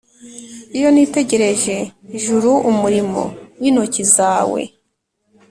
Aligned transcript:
Iyo 0.77 0.87
nitegereje 0.91 1.75
ijuru 2.17 2.49
umurimo 2.71 3.21
w 3.61 3.63
intoki 3.69 4.03
zawe 4.15 4.61